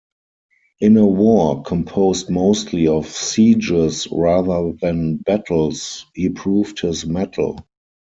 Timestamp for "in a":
0.79-1.05